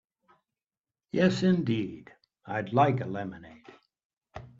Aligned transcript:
Yes 1.11 1.43
indeed, 1.43 2.11
I'd 2.47 2.73
like 2.73 3.01
a 3.01 3.05
lemonade. 3.05 3.67